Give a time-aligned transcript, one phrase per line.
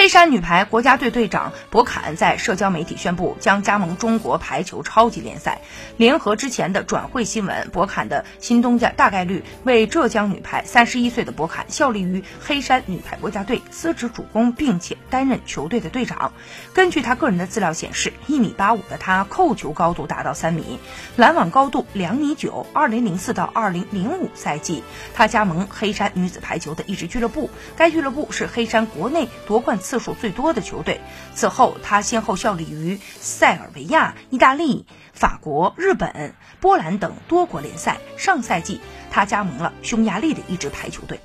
[0.00, 5.60] 黑山女排国家队队长博坎在社交媒体宣布将加盟中国排球超级联赛。
[5.98, 10.64] 联合之前的转会新闻，博坎的新东家大概率为浙江女排。
[10.64, 16.32] 三十一岁的博坎效力于黑山女排国家队，司职主攻，并且担任球队的队长。
[16.72, 20.78] 根据他个人的资料显示，一米八五的他扣球高度达到三米，
[21.16, 22.66] 拦网高度两米九。
[22.72, 29.78] 二零零四到二零零五赛季，他加盟黑山女子排球的一支俱乐部，该俱乐部是黑山国内夺冠。
[29.89, 31.00] 次次数最多的球队。
[31.34, 37.98] 此后，他先后效力于塞尔维亚、意大利、法国、日本、波兰等多国联赛。
[38.16, 41.18] 上赛季，他加盟了匈牙利的一支排球队。